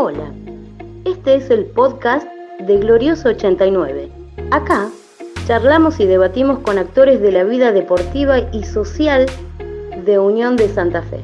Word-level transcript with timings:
Hola, 0.00 0.32
este 1.04 1.34
es 1.34 1.50
el 1.50 1.64
podcast 1.64 2.24
de 2.60 2.78
Glorioso 2.78 3.30
89. 3.30 4.08
Acá 4.52 4.90
charlamos 5.48 5.98
y 5.98 6.06
debatimos 6.06 6.60
con 6.60 6.78
actores 6.78 7.20
de 7.20 7.32
la 7.32 7.42
vida 7.42 7.72
deportiva 7.72 8.38
y 8.52 8.62
social 8.62 9.26
de 10.04 10.20
Unión 10.20 10.54
de 10.54 10.68
Santa 10.68 11.02
Fe. 11.02 11.20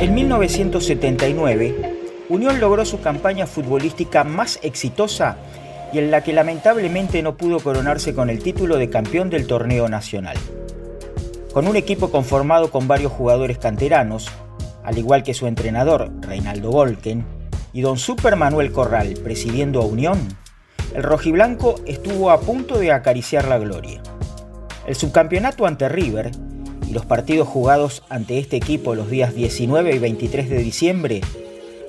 En 0.00 0.14
1979, 0.16 1.96
Unión 2.28 2.58
logró 2.58 2.84
su 2.84 3.00
campaña 3.00 3.46
futbolística 3.46 4.24
más 4.24 4.58
exitosa 4.64 5.36
y 5.92 5.98
en 5.98 6.10
la 6.10 6.24
que 6.24 6.32
lamentablemente 6.32 7.22
no 7.22 7.36
pudo 7.36 7.60
coronarse 7.60 8.16
con 8.16 8.30
el 8.30 8.40
título 8.40 8.78
de 8.78 8.90
campeón 8.90 9.30
del 9.30 9.46
torneo 9.46 9.88
nacional. 9.88 10.36
Con 11.56 11.68
un 11.68 11.76
equipo 11.76 12.10
conformado 12.10 12.70
con 12.70 12.86
varios 12.86 13.12
jugadores 13.12 13.56
canteranos, 13.56 14.28
al 14.84 14.98
igual 14.98 15.22
que 15.22 15.32
su 15.32 15.46
entrenador, 15.46 16.12
Reinaldo 16.20 16.70
Volken, 16.70 17.24
y 17.72 17.80
don 17.80 17.96
Super 17.96 18.36
Manuel 18.36 18.72
Corral 18.72 19.14
presidiendo 19.24 19.80
a 19.80 19.86
Unión, 19.86 20.18
el 20.94 21.02
rojiblanco 21.02 21.76
estuvo 21.86 22.30
a 22.30 22.40
punto 22.40 22.78
de 22.78 22.92
acariciar 22.92 23.48
la 23.48 23.56
gloria. 23.56 24.02
El 24.86 24.96
subcampeonato 24.96 25.64
ante 25.64 25.88
River 25.88 26.30
y 26.86 26.92
los 26.92 27.06
partidos 27.06 27.48
jugados 27.48 28.02
ante 28.10 28.38
este 28.38 28.58
equipo 28.58 28.94
los 28.94 29.08
días 29.08 29.34
19 29.34 29.94
y 29.94 29.98
23 29.98 30.50
de 30.50 30.58
diciembre 30.58 31.22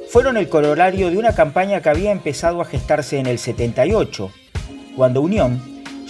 fueron 0.09 0.37
el 0.37 0.47
corolario 0.47 1.09
de 1.09 1.17
una 1.17 1.35
campaña 1.35 1.81
que 1.81 1.89
había 1.89 2.13
empezado 2.13 2.61
a 2.61 2.65
gestarse 2.65 3.19
en 3.19 3.25
el 3.25 3.37
78, 3.37 4.31
cuando 4.95 5.19
Unión 5.19 5.61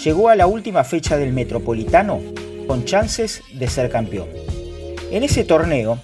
llegó 0.04 0.30
a 0.30 0.36
la 0.36 0.46
última 0.46 0.84
fecha 0.84 1.18
del 1.18 1.34
Metropolitano 1.34 2.37
con 2.68 2.86
chances 2.86 3.42
de 3.54 3.68
ser 3.68 3.90
campeón. 3.90 4.28
En 5.10 5.24
ese 5.24 5.44
torneo, 5.44 6.00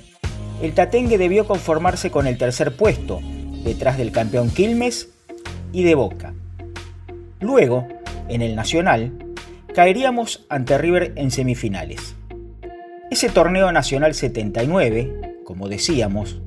el 0.61 0.73
Tatengue 0.73 1.17
debió 1.17 1.45
conformarse 1.45 2.09
con 2.09 2.25
el 2.25 2.37
tercer 2.37 2.75
puesto, 2.75 3.19
detrás 3.63 3.97
del 3.97 4.11
campeón 4.11 4.49
Quilmes 4.49 5.09
y 5.73 5.83
de 5.83 5.95
Boca. 5.95 6.33
Luego, 7.41 7.87
en 8.29 8.41
el 8.41 8.55
Nacional, 8.55 9.11
caeríamos 9.75 10.45
ante 10.49 10.77
River 10.77 11.13
en 11.15 11.31
semifinales. 11.31 12.15
Ese 13.11 13.29
torneo 13.29 13.71
nacional 13.71 14.13
79, 14.13 15.41
como 15.43 15.67
decíamos, 15.67 16.41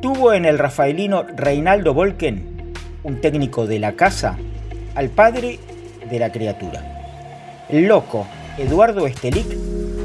tuvo 0.00 0.32
en 0.32 0.44
el 0.44 0.58
rafaelino 0.58 1.24
Reinaldo 1.24 1.92
Volken, 1.92 2.72
un 3.02 3.20
técnico 3.20 3.66
de 3.66 3.78
la 3.78 3.94
casa, 3.94 4.38
al 4.94 5.08
padre 5.08 5.58
de 6.08 6.18
la 6.18 6.30
criatura. 6.30 7.66
El 7.68 7.86
loco 7.86 8.26
Eduardo 8.58 9.06
Estelic 9.06 9.46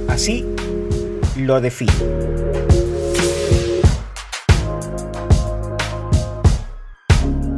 así 0.07 0.45
lo 1.37 1.59
define. 1.59 1.91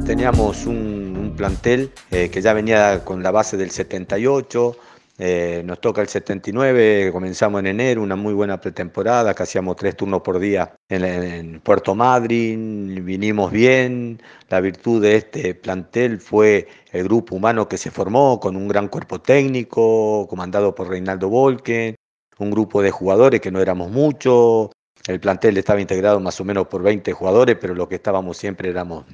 Teníamos 0.06 0.66
un, 0.66 1.34
plantel 1.36 1.92
eh, 2.12 2.30
que 2.30 2.42
ya 2.42 2.54
venía 2.54 3.04
con 3.04 3.22
la 3.22 3.32
base 3.32 3.58
del 3.58 3.72
78, 3.72 4.78
eh, 5.18 5.64
nos 5.66 5.80
toca 5.80 6.02
el 6.02 6.10
79, 6.10 7.10
comenzamos 7.14 7.62
en 7.62 7.68
enero, 7.68 8.04
una 8.04 8.18
muy 8.18 8.34
buena 8.34 8.60
pretemporada, 8.60 9.34
que 9.34 9.44
hacíamos 9.44 9.78
tres 9.78 9.96
turnos 9.96 10.22
por 10.22 10.40
día 10.40 10.76
en, 10.90 11.62
Puerto 11.62 11.96
Madryn, 11.96 13.06
vinimos 13.06 13.50
bien. 13.52 14.22
La 14.50 14.60
virtud 14.60 15.02
de 15.02 15.16
este 15.16 15.56
plantel 15.56 16.20
fue 16.20 16.68
el 16.92 17.06
grupo 17.06 17.36
humano 17.36 17.68
que 17.70 17.78
se 17.78 17.92
formó 17.92 18.40
con 18.42 18.58
un 18.58 18.68
gran 18.68 18.90
cuerpo 18.90 19.22
técnico, 19.22 20.28
comandado 20.28 20.76
por 20.76 20.90
Reinaldo 20.90 21.30
Volken, 21.30 21.96
un 22.40 22.52
grupo 22.52 22.82
de 22.82 22.92
jugadores 22.92 23.40
que 23.40 23.52
no 23.52 23.62
éramos 23.62 23.90
muchos. 23.90 24.70
El 25.08 25.22
plantel 25.22 25.58
estaba 25.58 25.80
integrado 25.80 26.20
más 26.20 26.42
o 26.42 26.44
menos 26.44 26.68
por 26.68 26.84
20 26.84 27.14
jugadores, 27.14 27.58
pero 27.62 27.74
lo 27.74 27.88
que 27.88 27.96
estábamos 27.96 28.38
siempre 28.38 28.70
éramos 28.70 29.06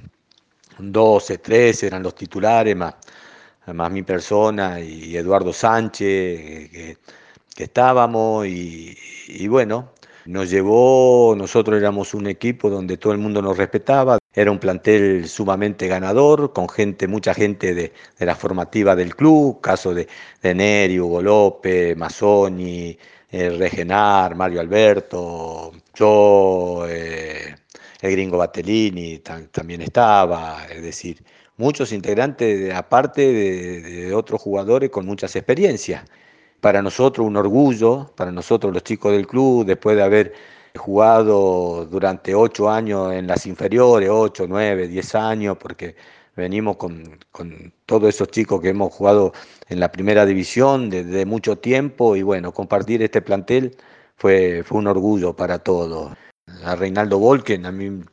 12, 0.80 1.38
13, 1.38 1.88
eran 1.88 2.02
los 2.02 2.16
titulares 2.16 2.75
más 2.75 2.96
más 3.68 3.92
mi 3.92 4.04
persona 4.04 4.80
y 4.80 5.16
Eduardo 5.16 5.54
Sánchez, 5.54 6.72
que, 6.72 6.98
estábamos 7.58 8.48
y, 8.48 9.48
bueno, 9.48 9.92
nos 10.26 10.50
llevó, 10.50 11.36
nosotros 11.38 11.78
éramos 11.78 12.14
un 12.14 12.28
equipo 12.28 12.70
donde 12.70 12.98
todo 12.98 13.14
el 13.14 13.20
mundo 13.20 13.42
nos 13.42 13.58
respetaba, 13.58 14.18
era 14.34 14.52
un 14.52 14.60
plantel 14.60 15.28
sumamente 15.28 15.88
ganador, 15.88 16.54
con 16.54 16.68
gente, 16.70 17.08
mucha 17.08 17.34
gente 17.34 17.74
de, 17.76 17.94
la 18.20 18.36
formativa 18.36 18.96
del 18.96 19.16
club, 19.16 19.62
caso 19.62 19.94
de, 19.94 20.08
de 20.42 20.56
Neri, 20.56 21.00
Hugo 21.00 21.22
López, 21.22 21.96
Mazzoni, 21.96 22.98
eh, 23.32 23.50
Regenar, 23.50 24.36
Mario 24.36 24.60
Alberto, 24.62 25.72
yo, 25.94 26.86
eh, 26.88 27.56
el 28.02 28.12
gringo 28.12 28.38
Batellini 28.38 29.20
también 29.20 29.82
estaba, 29.82 30.66
es 30.70 30.82
decir, 30.82 31.24
muchos 31.57 31.91
integrantes, 31.91 32.73
aparte 32.73 33.31
de, 33.34 34.13
otros 34.13 34.41
jugadores 34.41 34.89
con 34.89 35.06
muchas 35.06 35.35
experiencias. 35.35 36.03
Para 36.59 36.81
nosotros 36.81 37.25
un 37.28 37.38
orgullo, 37.38 38.12
para 38.16 38.31
nosotros 38.31 38.73
los 38.73 38.84
chicos 38.84 39.12
del 39.13 39.28
club, 39.28 39.66
después 39.66 39.95
de 39.95 40.03
haber 40.03 40.34
jugado 40.75 41.85
durante 41.85 42.35
ocho 42.35 42.69
años 42.69 43.13
en 43.13 43.28
las 43.28 43.45
inferiores, 43.45 44.09
ocho, 44.12 44.45
nueve, 44.47 44.88
diez 44.88 45.16
años, 45.16 45.57
porque 45.57 45.95
venimos 46.35 46.78
con, 46.78 47.19
todos 47.85 48.09
esos 48.09 48.29
chicos 48.29 48.62
que 48.62 48.69
hemos 48.69 48.94
jugado 48.94 49.33
en 49.69 49.79
la 49.79 49.91
primera 49.91 50.25
división 50.25 50.89
desde 50.89 51.25
mucho 51.25 51.57
tiempo 51.57 52.16
y 52.16 52.22
bueno, 52.22 52.53
compartir 52.53 53.01
este 53.03 53.22
plantel 53.22 53.75
fue, 54.16 54.63
fue 54.63 54.79
un 54.79 54.88
orgullo 54.88 55.35
para 55.35 55.59
todos. 55.59 56.13
A 56.63 56.75
Reinaldo 56.75 57.19
Volken, 57.19 57.66
a 57.66 57.72
mí 57.72 58.03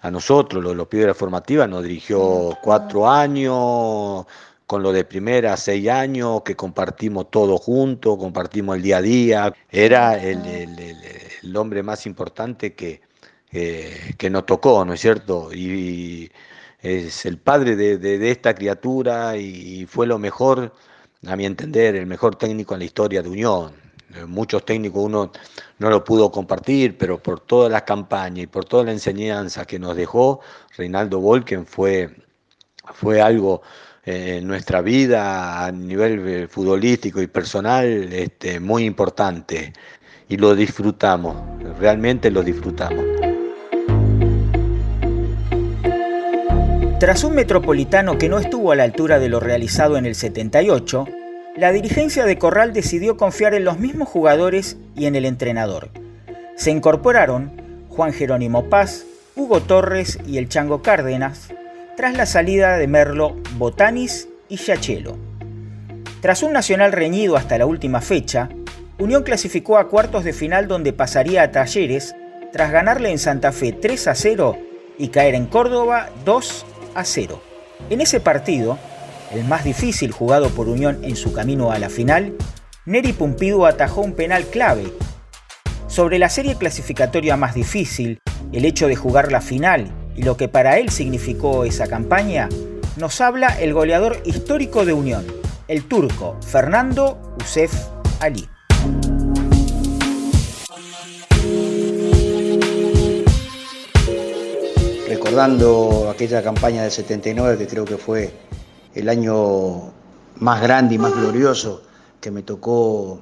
a 0.00 0.10
nosotros, 0.10 0.62
los, 0.62 0.74
los 0.74 0.88
Piedras 0.88 1.16
Formativas, 1.16 1.68
nos 1.68 1.82
dirigió 1.82 2.56
cuatro 2.62 3.08
años, 3.08 4.26
con 4.66 4.82
lo 4.82 4.92
de 4.92 5.04
primera, 5.04 5.56
seis 5.56 5.88
años, 5.88 6.42
que 6.42 6.54
compartimos 6.56 7.30
todo 7.30 7.58
junto, 7.58 8.16
compartimos 8.16 8.76
el 8.76 8.82
día 8.82 8.98
a 8.98 9.02
día. 9.02 9.54
Era 9.70 10.22
el, 10.22 10.38
el, 11.42 11.56
hombre 11.56 11.82
más 11.82 12.06
importante 12.06 12.74
que, 12.74 13.00
que 13.50 14.30
nos 14.30 14.46
tocó, 14.46 14.84
¿no 14.84 14.94
es 14.94 15.00
cierto? 15.00 15.52
Y, 15.52 16.30
es 16.82 17.26
el 17.26 17.36
padre 17.36 17.76
de, 17.76 17.98
de, 17.98 18.30
esta 18.30 18.54
criatura 18.54 19.36
y 19.36 19.84
fue 19.86 20.06
lo 20.06 20.18
mejor, 20.18 20.72
a 21.26 21.36
mi 21.36 21.44
entender, 21.44 21.94
el 21.94 22.06
mejor 22.06 22.36
técnico 22.36 22.72
en 22.74 22.80
la 22.80 22.86
historia 22.86 23.22
de 23.22 23.28
Unión. 23.28 23.72
Eh, 24.14 24.24
muchos 24.26 24.64
técnicos 24.64 25.04
uno 25.04 25.30
no 25.78 25.90
lo 25.90 26.02
pudo 26.02 26.32
compartir, 26.32 26.98
pero 26.98 27.22
por 27.22 27.40
toda 27.40 27.68
la 27.68 27.84
campaña 27.84 28.42
y 28.42 28.46
por 28.46 28.64
toda 28.64 28.84
la 28.84 28.92
enseñanza 28.92 29.64
que 29.64 29.78
nos 29.78 29.94
dejó, 29.94 30.40
Reinaldo 30.76 31.20
Volken 31.20 31.64
fue, 31.64 32.10
fue 32.92 33.20
algo 33.20 33.62
eh, 34.04 34.38
en 34.38 34.48
nuestra 34.48 34.80
vida 34.80 35.64
a 35.64 35.70
nivel 35.70 36.26
eh, 36.26 36.48
futbolístico 36.48 37.22
y 37.22 37.28
personal 37.28 37.86
este, 38.12 38.58
muy 38.58 38.84
importante 38.84 39.72
y 40.28 40.36
lo 40.36 40.56
disfrutamos, 40.56 41.36
realmente 41.78 42.30
lo 42.30 42.42
disfrutamos. 42.42 43.04
Tras 46.98 47.24
un 47.24 47.34
metropolitano 47.34 48.18
que 48.18 48.28
no 48.28 48.38
estuvo 48.38 48.72
a 48.72 48.76
la 48.76 48.84
altura 48.84 49.18
de 49.18 49.28
lo 49.28 49.40
realizado 49.40 49.96
en 49.96 50.04
el 50.04 50.14
78, 50.14 51.06
la 51.56 51.72
dirigencia 51.72 52.24
de 52.24 52.38
Corral 52.38 52.72
decidió 52.72 53.16
confiar 53.16 53.54
en 53.54 53.64
los 53.64 53.78
mismos 53.78 54.08
jugadores 54.08 54.76
y 54.94 55.06
en 55.06 55.16
el 55.16 55.24
entrenador. 55.24 55.90
Se 56.56 56.70
incorporaron 56.70 57.50
Juan 57.88 58.12
Jerónimo 58.12 58.70
Paz, 58.70 59.04
Hugo 59.34 59.60
Torres 59.60 60.18
y 60.26 60.38
el 60.38 60.48
Chango 60.48 60.82
Cárdenas, 60.82 61.48
tras 61.96 62.16
la 62.16 62.26
salida 62.26 62.76
de 62.76 62.86
Merlo, 62.86 63.36
Botanis 63.56 64.28
y 64.48 64.56
Yachelo. 64.56 65.16
Tras 66.20 66.42
un 66.42 66.52
nacional 66.52 66.92
reñido 66.92 67.36
hasta 67.36 67.58
la 67.58 67.66
última 67.66 68.00
fecha, 68.00 68.48
Unión 68.98 69.22
clasificó 69.22 69.78
a 69.78 69.88
cuartos 69.88 70.24
de 70.24 70.32
final 70.32 70.68
donde 70.68 70.92
pasaría 70.92 71.42
a 71.42 71.50
Talleres 71.50 72.14
tras 72.52 72.70
ganarle 72.70 73.10
en 73.10 73.18
Santa 73.18 73.50
Fe 73.50 73.72
3 73.72 74.08
a 74.08 74.14
0 74.14 74.58
y 74.98 75.08
caer 75.08 75.34
en 75.34 75.46
Córdoba 75.46 76.10
2 76.24 76.66
a 76.94 77.04
0. 77.04 77.42
En 77.88 78.00
ese 78.02 78.20
partido, 78.20 78.78
el 79.30 79.44
más 79.44 79.64
difícil 79.64 80.10
jugado 80.12 80.50
por 80.50 80.68
Unión 80.68 80.98
en 81.02 81.16
su 81.16 81.32
camino 81.32 81.70
a 81.70 81.78
la 81.78 81.88
final, 81.88 82.34
Neri 82.84 83.12
Pumpido 83.12 83.66
atajó 83.66 84.00
un 84.00 84.14
penal 84.14 84.44
clave. 84.46 84.92
Sobre 85.86 86.18
la 86.18 86.28
serie 86.28 86.56
clasificatoria 86.56 87.36
más 87.36 87.54
difícil, 87.54 88.18
el 88.52 88.64
hecho 88.64 88.88
de 88.88 88.96
jugar 88.96 89.30
la 89.30 89.40
final 89.40 89.92
y 90.16 90.22
lo 90.22 90.36
que 90.36 90.48
para 90.48 90.78
él 90.78 90.90
significó 90.90 91.64
esa 91.64 91.86
campaña, 91.86 92.48
nos 92.96 93.20
habla 93.20 93.48
el 93.60 93.72
goleador 93.72 94.20
histórico 94.24 94.84
de 94.84 94.92
Unión, 94.92 95.24
el 95.68 95.84
turco 95.84 96.36
Fernando 96.44 97.36
Usef 97.40 97.72
Ali. 98.18 98.48
Recordando 105.08 106.10
aquella 106.12 106.42
campaña 106.42 106.82
del 106.82 106.90
79 106.90 107.58
que 107.58 107.66
creo 107.66 107.84
que 107.84 107.96
fue 107.96 108.32
el 108.94 109.08
año 109.08 109.92
más 110.38 110.62
grande 110.62 110.94
y 110.94 110.98
más 110.98 111.14
glorioso 111.14 111.82
que 112.20 112.30
me 112.30 112.42
tocó 112.42 113.20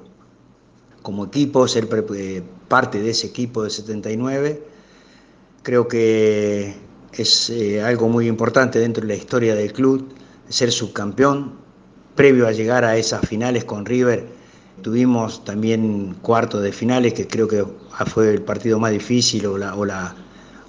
como 1.01 1.25
equipo, 1.25 1.67
ser 1.67 1.87
eh, 2.15 2.43
parte 2.67 3.01
de 3.01 3.11
ese 3.11 3.27
equipo 3.27 3.63
de 3.63 3.69
79. 3.69 4.63
Creo 5.63 5.87
que 5.87 6.75
es 7.13 7.49
eh, 7.49 7.81
algo 7.81 8.09
muy 8.09 8.27
importante 8.27 8.79
dentro 8.79 9.01
de 9.01 9.07
la 9.07 9.15
historia 9.15 9.55
del 9.55 9.73
club, 9.73 10.09
ser 10.49 10.71
subcampeón. 10.71 11.53
Previo 12.15 12.47
a 12.47 12.51
llegar 12.51 12.83
a 12.83 12.97
esas 12.97 13.25
finales 13.25 13.63
con 13.63 13.85
River, 13.85 14.27
tuvimos 14.81 15.43
también 15.45 16.15
cuartos 16.21 16.61
de 16.61 16.71
finales, 16.73 17.13
que 17.13 17.27
creo 17.27 17.47
que 17.47 17.65
fue 18.07 18.31
el 18.31 18.41
partido 18.41 18.77
más 18.77 18.91
difícil 18.91 19.45
o 19.45 19.57
la, 19.57 19.75
o 19.75 19.85
la, 19.85 20.15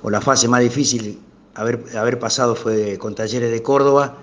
o 0.02 0.10
la 0.10 0.20
fase 0.20 0.46
más 0.46 0.60
difícil 0.60 1.18
haber, 1.54 1.84
haber 1.96 2.18
pasado 2.18 2.54
fue 2.54 2.98
con 2.98 3.14
Talleres 3.14 3.50
de 3.50 3.62
Córdoba. 3.62 4.16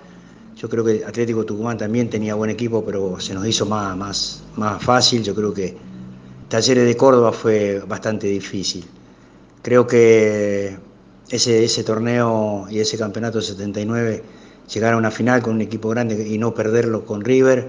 Yo 0.60 0.68
creo 0.68 0.84
que 0.84 1.04
Atlético 1.04 1.44
Tucumán 1.44 1.78
también 1.78 2.10
tenía 2.10 2.34
buen 2.34 2.50
equipo, 2.50 2.84
pero 2.84 3.20
se 3.20 3.32
nos 3.32 3.46
hizo 3.46 3.64
más, 3.64 3.96
más, 3.96 4.42
más 4.56 4.82
fácil. 4.82 5.22
Yo 5.22 5.32
creo 5.32 5.54
que 5.54 5.76
Talleres 6.48 6.84
de 6.84 6.96
Córdoba 6.96 7.30
fue 7.30 7.80
bastante 7.86 8.26
difícil. 8.26 8.84
Creo 9.62 9.86
que 9.86 10.76
ese, 11.30 11.64
ese 11.64 11.84
torneo 11.84 12.66
y 12.68 12.80
ese 12.80 12.98
campeonato 12.98 13.40
79, 13.40 14.24
llegar 14.74 14.94
a 14.94 14.96
una 14.96 15.12
final 15.12 15.42
con 15.42 15.54
un 15.54 15.60
equipo 15.60 15.90
grande 15.90 16.26
y 16.26 16.38
no 16.38 16.52
perderlo 16.54 17.06
con 17.06 17.20
River, 17.24 17.68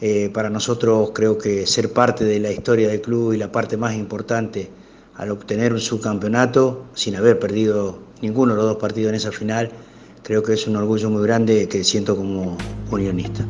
eh, 0.00 0.30
para 0.32 0.50
nosotros 0.50 1.10
creo 1.12 1.36
que 1.36 1.66
ser 1.66 1.92
parte 1.92 2.24
de 2.24 2.38
la 2.38 2.52
historia 2.52 2.88
del 2.88 3.00
club 3.00 3.32
y 3.32 3.38
la 3.38 3.50
parte 3.50 3.76
más 3.76 3.96
importante 3.96 4.70
al 5.16 5.32
obtener 5.32 5.72
un 5.72 5.80
subcampeonato 5.80 6.84
sin 6.94 7.16
haber 7.16 7.40
perdido 7.40 7.98
ninguno 8.22 8.52
de 8.52 8.58
los 8.58 8.66
dos 8.66 8.76
partidos 8.76 9.10
en 9.10 9.16
esa 9.16 9.32
final, 9.32 9.72
creo 10.22 10.42
que 10.42 10.54
es 10.54 10.66
un 10.66 10.76
orgullo 10.76 11.10
muy 11.10 11.22
grande 11.22 11.68
que 11.68 11.84
siento 11.84 12.16
como 12.16 12.56
unionista. 12.90 13.44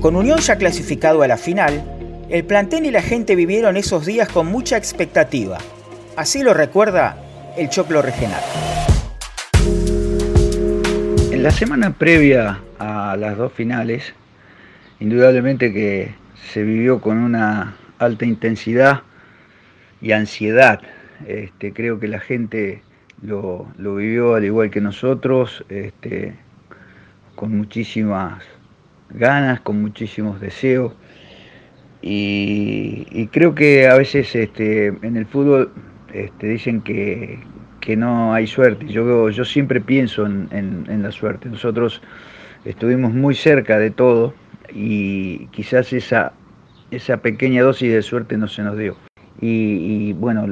Con 0.00 0.14
Unión 0.14 0.38
ya 0.38 0.56
clasificado 0.56 1.22
a 1.22 1.28
la 1.28 1.36
final, 1.36 1.82
el 2.28 2.44
plantel 2.44 2.86
y 2.86 2.90
la 2.90 3.02
gente 3.02 3.34
vivieron 3.34 3.76
esos 3.76 4.06
días 4.06 4.28
con 4.28 4.46
mucha 4.46 4.76
expectativa. 4.76 5.58
Así 6.16 6.42
lo 6.42 6.54
recuerda 6.54 7.16
el 7.56 7.68
Choclo 7.68 8.02
Regional. 8.02 8.40
En 11.32 11.42
la 11.42 11.50
semana 11.50 11.92
previa 11.92 12.60
a 12.78 13.16
las 13.16 13.36
dos 13.36 13.52
finales, 13.52 14.14
indudablemente 15.00 15.72
que 15.72 16.14
se 16.52 16.62
vivió 16.62 17.00
con 17.00 17.18
una 17.18 17.76
alta 17.98 18.24
intensidad 18.24 19.02
y 20.00 20.12
ansiedad. 20.12 20.80
Este, 21.26 21.72
creo 21.72 21.98
que 21.98 22.08
la 22.08 22.20
gente 22.20 22.82
lo, 23.22 23.66
vivió 23.78 24.34
al 24.34 24.44
igual 24.44 24.70
que 24.70 24.80
nosotros, 24.80 25.64
este, 25.68 26.34
con 27.34 27.56
muchísimas 27.56 28.42
ganas, 29.10 29.60
con 29.60 29.80
muchísimos 29.80 30.40
deseos. 30.40 30.94
Y, 32.02 33.26
creo 33.32 33.54
que 33.54 33.88
a 33.88 33.96
veces 33.96 34.34
este, 34.36 34.86
en 34.86 35.16
el 35.16 35.26
fútbol 35.26 35.72
dicen 36.40 36.80
que, 36.82 37.38
no 37.96 38.34
hay 38.34 38.46
suerte. 38.46 38.86
Yo, 38.88 39.30
yo 39.30 39.44
siempre 39.44 39.80
pienso 39.80 40.26
en, 40.26 41.02
la 41.02 41.12
suerte. 41.12 41.48
Nosotros 41.48 42.02
estuvimos 42.64 43.12
muy 43.14 43.34
cerca 43.34 43.78
de 43.78 43.90
todo 43.90 44.34
y 44.74 45.46
quizás 45.48 45.92
esa, 45.92 46.32
esa 46.90 47.18
pequeña 47.18 47.62
dosis 47.62 47.92
de 47.92 48.02
suerte 48.02 48.36
no 48.36 48.48
se 48.48 48.62
nos 48.62 48.76
dio. 48.76 48.96
Y 49.40 50.14
bueno, 50.14 50.46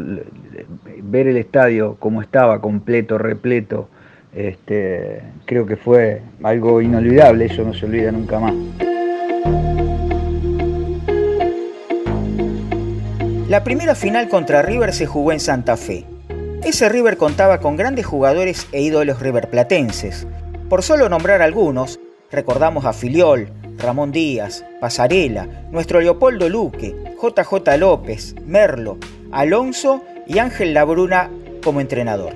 ver 1.03 1.29
el 1.29 1.37
estadio 1.37 1.97
como 1.99 2.23
estaba, 2.23 2.61
completo, 2.61 3.19
repleto, 3.19 3.89
este, 4.35 5.23
creo 5.45 5.67
que 5.67 5.77
fue 5.77 6.23
algo 6.43 6.81
inolvidable, 6.81 7.47
eso 7.47 7.63
no 7.63 7.73
se 7.73 7.87
olvida 7.87 8.11
nunca 8.11 8.41
más. 8.41 8.55
La 13.49 13.63
primera 13.63 13.95
final 13.95 14.29
contra 14.29 14.63
River 14.63 14.93
se 14.93 15.07
jugó 15.07 15.31
en 15.31 15.39
Santa 15.39 15.77
Fe. 15.77 16.05
Ese 16.65 16.89
River 16.89 17.17
contaba 17.17 17.61
con 17.61 17.77
grandes 17.77 18.07
jugadores 18.07 18.67
e 18.73 18.81
ídolos 18.81 19.21
riverplatenses. 19.21 20.27
Por 20.69 20.83
solo 20.83 21.09
nombrar 21.09 21.43
algunos, 21.43 22.01
recordamos 22.33 22.85
a 22.85 22.93
Filiol, 22.93 23.49
Ramón 23.79 24.13
Díaz, 24.13 24.65
Pasarela, 24.81 25.47
nuestro 25.71 26.01
Leopoldo 26.01 26.49
Luque, 26.49 26.97
JJ 27.23 27.77
López, 27.79 28.35
Merlo, 28.47 28.99
Alonso 29.31 30.03
y 30.27 30.39
Ángel 30.39 30.75
Labruna 30.75 31.31
como 31.63 31.81
entrenador. 31.81 32.35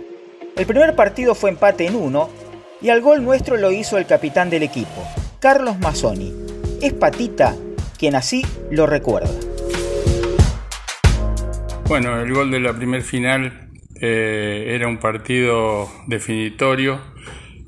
El 0.56 0.66
primer 0.66 0.96
partido 0.96 1.34
fue 1.34 1.50
empate 1.50 1.86
en 1.86 1.96
uno 1.96 2.28
y 2.80 2.90
al 2.90 3.00
gol 3.00 3.24
nuestro 3.24 3.56
lo 3.56 3.70
hizo 3.70 3.98
el 3.98 4.06
capitán 4.06 4.50
del 4.50 4.62
equipo, 4.62 5.06
Carlos 5.40 5.78
Mazzoni. 5.78 6.32
Es 6.80 6.92
Patita 6.92 7.54
quien 7.98 8.14
así 8.14 8.44
lo 8.70 8.86
recuerda. 8.86 9.30
Bueno, 11.86 12.20
el 12.20 12.32
gol 12.32 12.50
de 12.50 12.60
la 12.60 12.72
primer 12.72 13.02
final 13.02 13.70
eh, 14.00 14.72
era 14.74 14.86
un 14.86 14.98
partido 14.98 15.88
definitorio, 16.06 17.00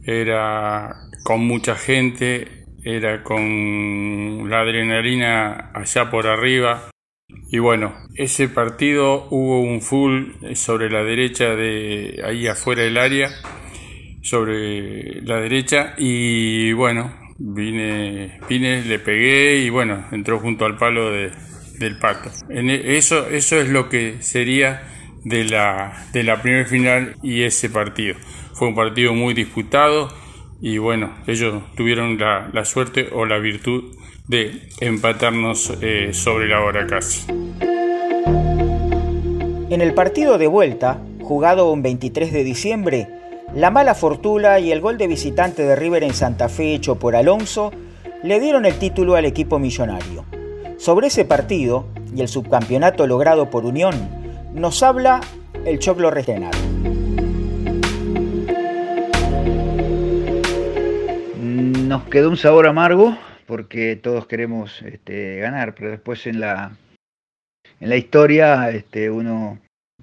era 0.05 0.95
con 1.25 1.41
mucha 1.41 1.75
gente, 1.75 2.67
era 2.85 3.23
con 3.23 4.49
la 4.49 4.61
adrenalina 4.61 5.71
allá 5.75 6.11
por 6.11 6.27
arriba, 6.27 6.91
y 7.53 7.59
bueno, 7.59 7.93
ese 8.15 8.49
partido 8.49 9.27
hubo 9.31 9.61
un 9.61 9.83
full 9.83 10.31
sobre 10.55 10.89
la 10.89 11.03
derecha 11.03 11.57
de 11.57 12.23
ahí 12.25 12.47
afuera 12.47 12.83
del 12.83 12.97
área, 12.97 13.29
sobre 14.23 15.21
la 15.23 15.41
derecha 15.41 15.95
y 15.99 16.73
bueno, 16.73 17.13
vine, 17.39 18.39
vine, 18.49 18.85
le 18.85 19.01
pegué 19.01 19.59
y 19.59 19.71
bueno, 19.71 20.07
entró 20.13 20.39
junto 20.39 20.65
al 20.65 20.77
palo 20.77 21.11
del 21.11 21.99
pato. 21.99 22.31
E, 22.51 22.97
eso, 22.97 23.29
eso 23.29 23.61
es 23.61 23.69
lo 23.69 23.89
que 23.89 24.23
sería 24.23 24.83
de 25.25 25.43
la, 25.43 26.07
de 26.13 26.23
la 26.23 26.41
primera 26.41 26.67
final 26.67 27.17
y 27.21 27.43
ese 27.43 27.69
partido. 27.69 28.15
Fue 28.55 28.69
un 28.69 28.77
partido 28.77 29.13
muy 29.13 29.35
disputado 29.35 30.09
y 30.61 30.79
bueno, 30.79 31.17
ellos 31.27 31.65
tuvieron 31.75 32.17
la, 32.17 32.49
la 32.53 32.65
suerte 32.65 33.09
o 33.13 33.27
la 33.27 33.39
virtud 33.39 33.97
de 34.31 34.69
empatarnos 34.79 35.73
eh, 35.83 36.11
sobre 36.13 36.47
la 36.47 36.61
hora 36.61 36.87
casi. 36.87 37.27
En 39.71 39.81
el 39.81 39.93
partido 39.93 40.39
de 40.39 40.47
vuelta, 40.47 41.01
jugado 41.21 41.73
un 41.73 41.83
23 41.83 42.33
de 42.33 42.45
diciembre, 42.45 43.09
la 43.57 43.73
mala 43.73 43.97
fortuna 43.97 44.61
y 44.61 44.71
el 44.71 44.81
gol 44.81 44.99
de 44.99 45.09
visitante 45.09 45.65
de 45.65 45.75
River 45.75 46.05
en 46.05 46.15
Santa 46.15 46.49
Fe 46.49 46.75
hecho 46.75 46.95
por 46.95 47.17
Alonso 47.17 47.73
le 48.23 48.39
dieron 48.39 48.67
el 48.67 48.79
título 48.79 49.17
al 49.17 49.25
equipo 49.25 49.59
millonario. 49.59 50.25
Sobre 50.79 51.09
ese 51.09 51.25
partido 51.25 51.87
y 52.15 52.21
el 52.21 52.29
subcampeonato 52.29 53.09
logrado 53.09 53.51
por 53.51 53.65
Unión, 53.67 53.95
nos 54.55 54.81
habla 54.85 55.21
el 55.65 55.81
Choclo 55.81 56.09
Regional. 56.13 56.55
Nos 61.37 62.05
quedó 62.05 62.29
un 62.31 62.37
sabor 62.37 62.69
amargo 62.69 63.17
porque 63.51 63.97
todos 63.97 64.29
queremos 64.29 64.81
este, 64.83 65.39
ganar, 65.39 65.75
pero 65.75 65.91
después 65.91 66.25
en 66.29 66.39
la, 66.39 66.71
en 67.81 67.89
la 67.89 67.97
historia 67.97 68.71
este, 68.71 69.11
uno 69.11 69.59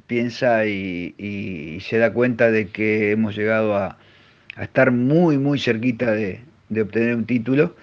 piensa 0.06 0.66
y, 0.66 1.80
se 1.80 1.98
da 1.98 2.12
cuenta 2.12 2.52
de 2.52 2.68
que 2.68 3.12
hemos 3.12 3.38
llegado 3.38 3.78
a, 3.78 3.98
estar 4.60 4.92
muy, 4.92 5.38
muy 5.38 5.60
cerquita 5.60 6.12
de, 6.12 6.42
obtener 6.82 7.16
un 7.16 7.26
título 7.26 7.74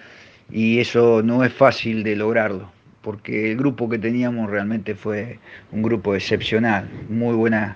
y 0.51 0.77
eso 0.77 1.23
no 1.23 1.43
es 1.43 1.51
fácil 1.51 2.03
de 2.03 2.15
lograrlo, 2.15 2.71
porque 3.01 3.49
el 3.51 3.57
grupo 3.57 3.89
que 3.89 3.97
teníamos 3.97 4.51
realmente 4.51 4.93
fue 4.93 5.39
un 5.71 5.81
grupo 5.81 6.13
excepcional, 6.13 6.87
muy 7.09 7.33
buena, 7.33 7.75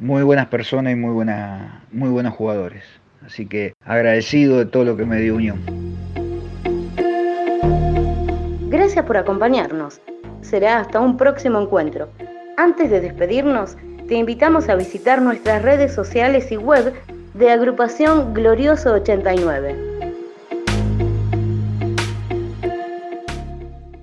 muy 0.00 0.24
buenas 0.24 0.46
personas 0.48 0.92
y 0.92 0.96
muy, 0.96 1.12
buena, 1.12 1.84
muy 1.92 2.08
buenos 2.08 2.34
jugadores. 2.34 2.82
Así 3.24 3.46
que 3.46 3.74
agradecido 3.84 4.58
de 4.58 4.66
todo 4.66 4.84
lo 4.84 4.96
que 4.96 5.04
me 5.04 5.20
dio 5.20 5.36
Unión. 5.36 5.95
Gracias 8.76 9.06
por 9.06 9.16
acompañarnos. 9.16 10.02
Será 10.42 10.80
hasta 10.80 11.00
un 11.00 11.16
próximo 11.16 11.58
encuentro. 11.58 12.10
Antes 12.58 12.90
de 12.90 13.00
despedirnos, 13.00 13.74
te 14.06 14.16
invitamos 14.16 14.68
a 14.68 14.74
visitar 14.74 15.22
nuestras 15.22 15.62
redes 15.62 15.94
sociales 15.94 16.52
y 16.52 16.58
web 16.58 16.92
de 17.32 17.50
Agrupación 17.50 18.34
Glorioso 18.34 18.92
89. 18.92 19.95